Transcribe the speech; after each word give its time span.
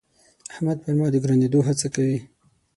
احمد 0.53 0.77
پر 0.83 0.93
ما 0.97 1.07
د 1.11 1.15
ګرانېدو 1.23 1.59
هڅه 1.67 1.87
کوي. 1.95 2.19